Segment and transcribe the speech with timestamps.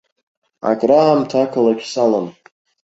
[0.69, 2.27] Акраамҭа ақалақь салан.